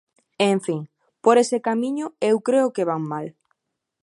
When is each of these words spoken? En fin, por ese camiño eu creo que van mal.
En 0.51 0.57
fin, 0.65 0.81
por 1.23 1.35
ese 1.43 1.57
camiño 1.67 2.07
eu 2.29 2.35
creo 2.47 2.67
que 2.75 2.87
van 2.89 3.03
mal. 3.11 3.25